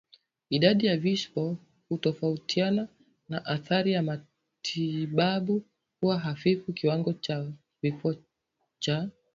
Idadi 0.49 0.85
ya 0.85 0.97
vifo 0.97 1.57
hutofautiana 1.89 2.87
na 3.29 3.45
athari 3.45 3.91
ya 3.93 4.03
matibabu 4.03 5.63
huwa 6.01 6.19
hafifu 6.19 6.73
Kiwango 6.73 7.13
cha 7.13 7.51
vifo 7.81 8.15
cha 8.79 9.09